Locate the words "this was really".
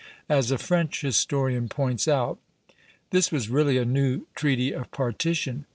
3.11-3.77